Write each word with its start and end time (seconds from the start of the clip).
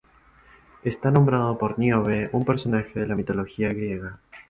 Está 0.81 1.11
nombrado 1.11 1.59
por 1.59 1.77
Níobe, 1.77 2.31
un 2.33 2.43
personaje 2.43 2.99
de 2.99 3.05
la 3.05 3.13
mitología 3.15 3.69
griega. 3.69 4.17